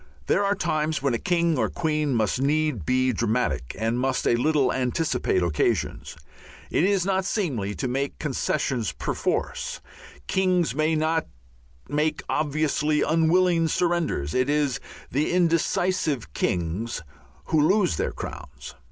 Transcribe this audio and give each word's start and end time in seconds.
There 0.25 0.43
are 0.43 0.55
times 0.55 1.03
when 1.03 1.13
a 1.13 1.19
king 1.19 1.59
or 1.59 1.69
queen 1.69 2.15
must 2.15 2.41
need 2.41 2.87
be 2.87 3.13
dramatic 3.13 3.75
and 3.77 3.99
must 3.99 4.25
a 4.25 4.35
little 4.35 4.73
anticipate 4.73 5.43
occasions. 5.43 6.15
It 6.71 6.83
is 6.85 7.05
not 7.05 7.23
seemly 7.23 7.75
to 7.75 7.87
make 7.87 8.17
concessions 8.17 8.93
perforce; 8.93 9.79
kings 10.25 10.73
may 10.73 10.95
not 10.95 11.27
make 11.87 12.23
obviously 12.29 13.03
unwilling 13.03 13.67
surrenders; 13.67 14.33
it 14.33 14.49
is 14.49 14.79
the 15.11 15.31
indecisive 15.31 16.33
kings 16.33 17.03
who 17.49 17.61
lose 17.61 17.97
their 17.97 18.11
crowns. 18.11 18.73